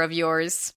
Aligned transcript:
of 0.00 0.12
yours. 0.12 0.74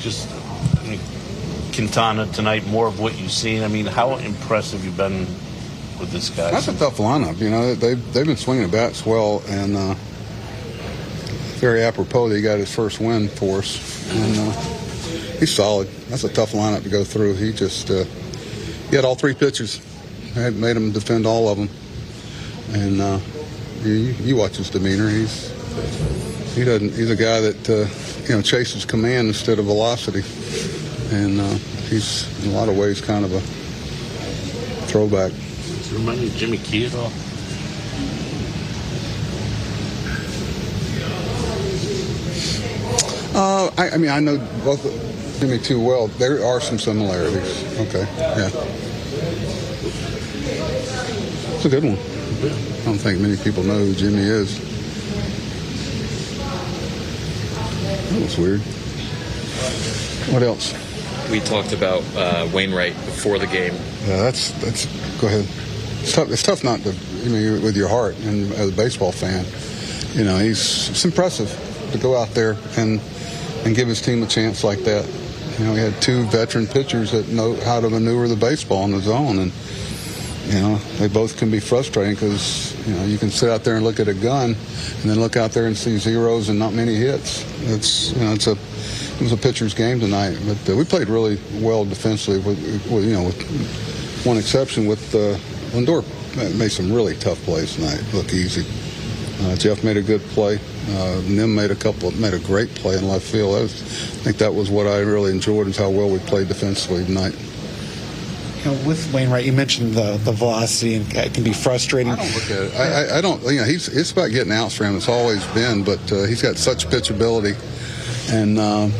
Just 0.00 0.28
I 0.78 0.86
mean, 0.88 1.00
Quintana 1.74 2.26
tonight, 2.26 2.66
more 2.66 2.86
of 2.86 3.00
what 3.00 3.18
you've 3.18 3.32
seen. 3.32 3.62
I 3.62 3.68
mean, 3.68 3.86
how 3.86 4.16
impressive 4.16 4.84
you 4.84 4.90
been 4.90 5.26
with 6.00 6.10
this 6.10 6.30
guy? 6.30 6.50
That's 6.50 6.68
a 6.68 6.76
tough 6.76 6.98
lineup. 6.98 7.38
You 7.38 7.50
know, 7.50 7.74
they've, 7.74 8.12
they've 8.12 8.26
been 8.26 8.36
swinging 8.36 8.64
the 8.64 8.72
bats 8.72 9.04
well, 9.04 9.42
and 9.48 9.76
uh, 9.76 9.94
very 11.58 11.82
apropos 11.82 12.28
that 12.28 12.36
he 12.36 12.42
got 12.42 12.58
his 12.58 12.74
first 12.74 13.00
win 13.00 13.28
for 13.28 13.58
us. 13.58 14.12
And 14.12 14.38
uh, 14.38 14.52
he's 15.38 15.54
solid. 15.54 15.88
That's 16.08 16.24
a 16.24 16.32
tough 16.32 16.52
lineup 16.52 16.82
to 16.84 16.88
go 16.88 17.04
through. 17.04 17.34
He 17.34 17.52
just 17.52 17.90
uh, 17.90 18.04
he 18.90 18.96
had 18.96 19.04
all 19.04 19.14
three 19.14 19.34
pitches. 19.34 19.80
Had 20.34 20.54
made 20.54 20.76
him 20.76 20.92
defend 20.92 21.26
all 21.26 21.48
of 21.48 21.58
them. 21.58 21.68
And 22.70 23.00
uh, 23.00 23.18
you, 23.82 24.14
you 24.22 24.36
watch 24.36 24.56
his 24.56 24.70
demeanor. 24.70 25.08
He's 25.08 25.50
he 26.54 26.64
doesn't. 26.64 26.94
He's 26.94 27.10
a 27.10 27.16
guy 27.16 27.40
that 27.40 27.70
uh, 27.70 28.28
you 28.28 28.36
know 28.36 28.42
chases 28.42 28.84
command 28.84 29.28
instead 29.28 29.58
of 29.58 29.66
velocity, 29.66 30.22
and 31.14 31.40
uh, 31.40 31.54
he's 31.88 32.26
in 32.44 32.52
a 32.52 32.54
lot 32.54 32.68
of 32.68 32.76
ways 32.76 33.00
kind 33.00 33.24
of 33.24 33.32
a 33.32 33.40
throwback. 34.86 35.32
Does 35.32 35.92
it 35.92 35.98
remind 35.98 36.20
you 36.20 36.28
of 36.28 36.34
Jimmy 36.34 36.58
Key 36.58 36.86
at 36.86 36.94
all? 36.94 37.12
Uh, 43.34 43.70
I, 43.78 43.90
I 43.90 43.96
mean, 43.98 44.10
I 44.10 44.18
know 44.18 44.38
both 44.64 44.84
of 44.84 45.40
Jimmy 45.40 45.58
too 45.58 45.80
well. 45.80 46.08
There 46.08 46.44
are 46.44 46.60
some 46.60 46.78
similarities. 46.78 47.64
Okay, 47.78 48.06
yeah. 48.18 48.50
It's 51.54 51.64
a 51.64 51.68
good 51.68 51.84
one. 51.84 51.98
I 51.98 52.84
don't 52.84 52.98
think 52.98 53.20
many 53.20 53.36
people 53.36 53.62
know 53.62 53.78
who 53.78 53.94
Jimmy 53.94 54.22
is. 54.22 54.77
That 58.10 58.22
was 58.22 58.38
weird. 58.38 58.60
What 60.32 60.42
else? 60.42 60.74
We 61.30 61.40
talked 61.40 61.72
about 61.72 62.02
uh, 62.16 62.48
Wainwright 62.52 62.94
before 62.94 63.38
the 63.38 63.46
game. 63.46 63.74
Yeah, 64.06 64.16
that's 64.22 64.50
that's. 64.62 64.86
Go 65.20 65.26
ahead. 65.26 65.46
It's 66.00 66.12
tough. 66.12 66.30
It's 66.30 66.42
tough 66.42 66.64
not 66.64 66.80
to. 66.80 66.90
I 66.90 67.28
mean, 67.28 67.62
with 67.62 67.76
your 67.76 67.88
heart 67.88 68.16
and 68.20 68.50
as 68.52 68.70
a 68.70 68.72
baseball 68.72 69.12
fan, 69.12 69.44
you 70.16 70.24
know, 70.24 70.38
he's 70.38 70.88
it's 70.90 71.04
impressive 71.04 71.50
to 71.92 71.98
go 71.98 72.16
out 72.16 72.28
there 72.30 72.56
and 72.76 73.00
and 73.64 73.76
give 73.76 73.88
his 73.88 74.00
team 74.00 74.22
a 74.22 74.26
chance 74.26 74.64
like 74.64 74.80
that. 74.80 75.06
You 75.58 75.64
know, 75.66 75.74
he 75.74 75.80
had 75.80 76.00
two 76.00 76.24
veteran 76.26 76.66
pitchers 76.66 77.12
that 77.12 77.28
know 77.28 77.56
how 77.56 77.80
to 77.80 77.90
maneuver 77.90 78.28
the 78.28 78.36
baseball 78.36 78.84
in 78.84 78.92
the 78.92 79.00
zone, 79.00 79.38
and 79.38 79.52
you 80.48 80.60
know, 80.60 80.76
they 80.98 81.08
both 81.08 81.36
can 81.36 81.50
be 81.50 81.60
frustrating 81.60 82.14
because 82.14 82.74
you 82.88 82.94
know 82.94 83.04
you 83.04 83.18
can 83.18 83.30
sit 83.30 83.50
out 83.50 83.64
there 83.64 83.76
and 83.76 83.84
look 83.84 84.00
at 84.00 84.08
a 84.08 84.14
gun, 84.14 84.50
and 84.54 85.10
then 85.10 85.20
look 85.20 85.36
out 85.36 85.50
there 85.50 85.66
and 85.66 85.76
see 85.76 85.98
zeros 85.98 86.48
and 86.48 86.58
not 86.58 86.72
many 86.72 86.94
hits. 86.94 87.44
It's 87.68 88.12
you 88.14 88.24
know, 88.24 88.32
it's 88.32 88.46
a 88.46 88.52
it 88.52 89.22
was 89.22 89.32
a 89.32 89.36
pitcher's 89.36 89.74
game 89.74 90.00
tonight, 90.00 90.38
but 90.46 90.72
uh, 90.72 90.76
we 90.76 90.84
played 90.84 91.08
really 91.08 91.38
well 91.60 91.84
defensively. 91.84 92.38
With, 92.38 92.58
with 92.90 93.04
you 93.04 93.12
know, 93.12 93.24
with 93.24 94.24
one 94.24 94.38
exception, 94.38 94.86
with 94.86 95.14
uh, 95.14 95.36
Lindor 95.76 96.02
made 96.58 96.70
some 96.70 96.92
really 96.92 97.14
tough 97.16 97.42
plays 97.42 97.74
tonight. 97.74 98.02
Look 98.14 98.32
easy. 98.32 98.64
Uh, 99.42 99.54
Jeff 99.56 99.84
made 99.84 99.96
a 99.96 100.02
good 100.02 100.22
play. 100.32 100.58
Uh, 100.90 101.20
Nim 101.28 101.54
made 101.54 101.70
a 101.70 101.76
couple, 101.76 102.10
made 102.12 102.34
a 102.34 102.38
great 102.40 102.74
play 102.74 102.96
in 102.96 103.06
left 103.06 103.24
field. 103.24 103.54
That 103.54 103.62
was, 103.62 103.82
I 103.82 104.24
think 104.24 104.38
that 104.38 104.52
was 104.52 104.70
what 104.70 104.86
I 104.86 104.98
really 105.00 105.30
enjoyed 105.30 105.68
is 105.68 105.76
how 105.76 105.90
well 105.90 106.08
we 106.08 106.18
played 106.20 106.48
defensively 106.48 107.04
tonight. 107.04 107.34
Know, 108.68 108.86
with 108.86 109.14
Wainwright, 109.14 109.46
you 109.46 109.54
mentioned 109.54 109.94
the, 109.94 110.18
the 110.24 110.32
velocity 110.32 110.96
and 110.96 111.16
it 111.16 111.32
can 111.32 111.42
be 111.42 111.54
frustrating. 111.54 112.12
I 112.12 112.16
don't 112.16 112.34
look 112.34 112.50
at 112.50 112.62
it. 112.64 112.74
I, 112.74 113.16
I, 113.16 113.20
don't. 113.22 113.42
You 113.44 113.60
know, 113.60 113.64
he's 113.64 113.88
it's 113.88 114.12
about 114.12 114.30
getting 114.30 114.52
outs 114.52 114.76
for 114.76 114.84
him. 114.84 114.94
It's 114.94 115.08
always 115.08 115.42
been, 115.48 115.84
but 115.84 116.12
uh, 116.12 116.24
he's 116.24 116.42
got 116.42 116.58
such 116.58 116.86
pitchability, 116.86 117.56
and 118.30 118.58
uh, 118.58 118.90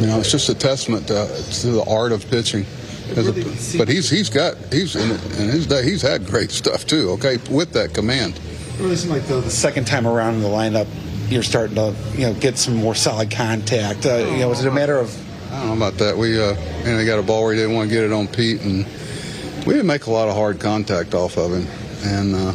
you 0.00 0.06
know, 0.06 0.18
it's 0.18 0.30
just 0.30 0.48
a 0.48 0.54
testament 0.54 1.08
to, 1.08 1.26
to 1.60 1.66
the 1.66 1.84
art 1.86 2.12
of 2.12 2.26
pitching. 2.30 2.64
A, 3.10 3.76
but 3.76 3.86
he's 3.86 4.08
he's 4.08 4.30
got 4.30 4.56
he's 4.72 4.96
in, 4.96 5.10
in 5.10 5.50
his 5.50 5.66
day 5.66 5.82
he's 5.84 6.00
had 6.00 6.24
great 6.24 6.50
stuff 6.50 6.86
too. 6.86 7.10
Okay, 7.10 7.36
with 7.50 7.72
that 7.74 7.92
command. 7.92 8.36
It 8.38 8.80
really 8.80 8.96
seemed 8.96 9.12
like 9.12 9.26
the, 9.26 9.42
the 9.42 9.50
second 9.50 9.86
time 9.86 10.06
around 10.06 10.36
in 10.36 10.40
the 10.40 10.48
lineup, 10.48 10.86
you're 11.28 11.42
starting 11.42 11.74
to 11.74 11.94
you 12.14 12.28
know 12.28 12.32
get 12.32 12.56
some 12.56 12.76
more 12.76 12.94
solid 12.94 13.30
contact. 13.30 14.06
Uh, 14.06 14.26
you 14.30 14.38
know, 14.38 14.52
is 14.52 14.64
it 14.64 14.68
a 14.68 14.72
matter 14.72 14.98
of 14.98 15.14
I 15.52 15.58
don't 15.66 15.78
know 15.78 15.86
about 15.86 15.98
that. 15.98 16.16
We 16.16 16.40
uh, 16.40 16.54
and 16.54 16.98
they 16.98 17.04
got 17.04 17.18
a 17.18 17.22
ball 17.22 17.44
where 17.44 17.52
he 17.52 17.60
didn't 17.60 17.74
want 17.74 17.88
to 17.90 17.94
get 17.94 18.04
it 18.04 18.12
on 18.12 18.26
Pete, 18.26 18.60
and 18.62 18.86
we 19.66 19.74
didn't 19.74 19.86
make 19.86 20.06
a 20.06 20.10
lot 20.10 20.28
of 20.28 20.34
hard 20.34 20.58
contact 20.60 21.14
off 21.14 21.36
of 21.36 21.52
him, 21.52 21.66
and 22.04 22.34
uh, 22.34 22.52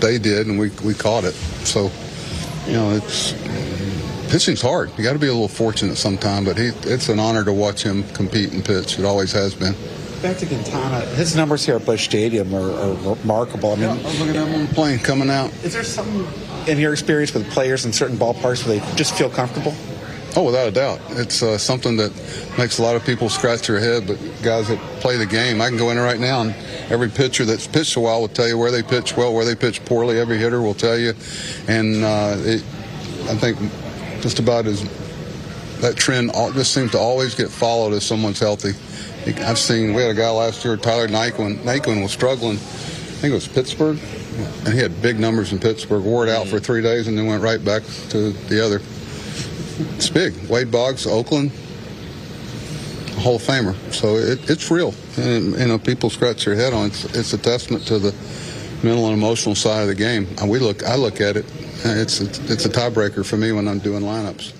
they 0.00 0.18
did, 0.18 0.46
and 0.46 0.58
we 0.58 0.70
we 0.84 0.94
caught 0.94 1.24
it. 1.24 1.34
So, 1.64 1.90
you 2.66 2.72
know, 2.72 2.90
it's 2.92 3.32
pitching's 4.32 4.62
hard. 4.62 4.90
You 4.96 5.04
got 5.04 5.12
to 5.12 5.18
be 5.18 5.26
a 5.26 5.32
little 5.32 5.48
fortunate 5.48 5.96
sometime, 5.96 6.44
but 6.44 6.56
he 6.56 6.68
it's 6.84 7.08
an 7.10 7.18
honor 7.18 7.44
to 7.44 7.52
watch 7.52 7.82
him 7.82 8.04
compete 8.14 8.52
and 8.52 8.64
pitch. 8.64 8.98
It 8.98 9.04
always 9.04 9.32
has 9.32 9.54
been. 9.54 9.74
back 10.22 10.38
to 10.38 10.46
Quintana? 10.46 11.00
His 11.16 11.36
numbers 11.36 11.66
here 11.66 11.76
at 11.76 11.84
Busch 11.84 12.04
Stadium 12.06 12.54
are, 12.54 12.70
are 12.70 13.14
remarkable. 13.16 13.72
I 13.72 13.76
mean, 13.76 13.82
Yeah, 13.84 13.92
look 14.18 14.28
at 14.28 14.34
him 14.36 14.54
on 14.54 14.66
the 14.66 14.74
plane 14.74 14.98
coming 14.98 15.28
out. 15.30 15.52
is 15.62 15.74
there 15.74 15.84
something 15.84 16.26
in 16.66 16.78
your 16.78 16.92
experience 16.92 17.34
with 17.34 17.50
players 17.50 17.84
in 17.84 17.92
certain 17.92 18.16
ballparks 18.16 18.66
where 18.66 18.78
they 18.80 18.96
just 18.96 19.14
feel 19.14 19.28
comfortable? 19.30 19.74
Oh, 20.36 20.44
without 20.44 20.68
a 20.68 20.70
doubt. 20.70 21.00
It's 21.10 21.42
uh, 21.42 21.58
something 21.58 21.96
that 21.96 22.12
makes 22.56 22.78
a 22.78 22.82
lot 22.82 22.94
of 22.94 23.04
people 23.04 23.28
scratch 23.28 23.66
their 23.66 23.80
head, 23.80 24.06
but 24.06 24.16
guys 24.42 24.68
that 24.68 24.78
play 25.00 25.16
the 25.16 25.26
game, 25.26 25.60
I 25.60 25.68
can 25.68 25.76
go 25.76 25.90
in 25.90 25.98
right 25.98 26.20
now 26.20 26.42
and 26.42 26.54
every 26.88 27.08
pitcher 27.08 27.44
that's 27.44 27.66
pitched 27.66 27.96
a 27.96 28.00
while 28.00 28.20
will 28.20 28.28
tell 28.28 28.46
you 28.46 28.56
where 28.56 28.70
they 28.70 28.82
pitch 28.82 29.16
well, 29.16 29.34
where 29.34 29.44
they 29.44 29.56
pitch 29.56 29.84
poorly. 29.84 30.20
Every 30.20 30.38
hitter 30.38 30.62
will 30.62 30.74
tell 30.74 30.96
you. 30.96 31.14
And 31.66 32.04
uh, 32.04 32.36
it, 32.38 32.62
I 33.28 33.34
think 33.34 33.58
just 34.22 34.38
about 34.38 34.66
as 34.66 34.84
that 35.80 35.96
trend 35.96 36.30
just 36.54 36.74
seems 36.74 36.92
to 36.92 36.98
always 36.98 37.34
get 37.34 37.50
followed 37.50 37.92
if 37.92 38.02
someone's 38.02 38.38
healthy. 38.38 38.70
I've 39.42 39.58
seen, 39.58 39.94
we 39.94 40.02
had 40.02 40.12
a 40.12 40.14
guy 40.14 40.30
last 40.30 40.64
year, 40.64 40.76
Tyler 40.76 41.08
Naquin. 41.08 41.56
Naquin 41.58 42.02
was 42.02 42.12
struggling. 42.12 42.56
I 42.56 43.22
think 43.22 43.32
it 43.32 43.34
was 43.34 43.48
Pittsburgh. 43.48 43.98
And 44.64 44.72
he 44.72 44.80
had 44.80 45.02
big 45.02 45.18
numbers 45.18 45.52
in 45.52 45.58
Pittsburgh. 45.58 46.04
Wore 46.04 46.26
it 46.26 46.30
out 46.30 46.46
for 46.46 46.60
three 46.60 46.82
days 46.82 47.08
and 47.08 47.18
then 47.18 47.26
went 47.26 47.42
right 47.42 47.62
back 47.62 47.82
to 48.10 48.30
the 48.30 48.64
other. 48.64 48.80
It's 49.96 50.10
big. 50.10 50.34
Wade 50.48 50.70
Boggs, 50.70 51.06
Oakland, 51.06 51.50
Hall 53.20 53.36
of 53.36 53.42
Famer. 53.42 53.74
So 53.92 54.16
it, 54.16 54.48
it's 54.50 54.70
real. 54.70 54.94
And, 55.16 55.58
you 55.58 55.66
know, 55.66 55.78
people 55.78 56.10
scratch 56.10 56.44
their 56.44 56.54
head 56.54 56.72
on 56.72 56.86
it. 56.86 57.16
It's, 57.16 57.32
a 57.32 57.38
testament 57.38 57.86
to 57.86 57.98
the 57.98 58.12
mental 58.82 59.06
and 59.06 59.14
emotional 59.14 59.54
side 59.54 59.82
of 59.82 59.88
the 59.88 59.94
game. 59.94 60.26
And 60.40 60.50
we 60.50 60.58
look, 60.58 60.84
I 60.84 60.96
look 60.96 61.20
at 61.20 61.36
it. 61.36 61.46
It's, 61.84 62.20
it's, 62.20 62.38
it's 62.50 62.66
a 62.66 62.68
tiebreaker 62.68 63.24
for 63.24 63.36
me 63.36 63.52
when 63.52 63.68
I'm 63.68 63.78
doing 63.78 64.02
lineups. 64.02 64.59